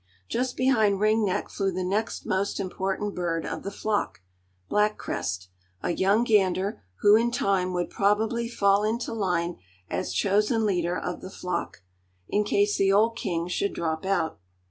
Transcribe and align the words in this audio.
Just 0.27 0.57
behind 0.57 0.99
Ring 0.99 1.23
Neck 1.23 1.47
flew 1.49 1.71
the 1.71 1.83
next 1.83 2.25
most 2.25 2.59
important 2.59 3.13
bird 3.13 3.45
of 3.45 3.61
the 3.61 3.69
flock, 3.69 4.21
Black 4.67 4.97
Crest, 4.97 5.49
a 5.83 5.91
young 5.91 6.23
gander 6.23 6.81
who 7.01 7.15
in 7.15 7.29
time 7.29 7.71
would 7.73 7.91
probably 7.91 8.49
fall 8.49 8.83
into 8.83 9.13
line 9.13 9.57
as 9.91 10.11
chosen 10.11 10.65
leader 10.65 10.97
of 10.97 11.21
the 11.21 11.29
flock, 11.29 11.83
in 12.27 12.43
case 12.43 12.77
the 12.77 12.91
old 12.91 13.15
king 13.15 13.47
should 13.47 13.73
drop 13.75 14.03
out. 14.03 14.39